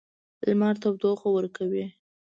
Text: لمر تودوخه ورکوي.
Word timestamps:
لمر 0.47 0.75
تودوخه 0.81 1.27
ورکوي. 1.33 1.85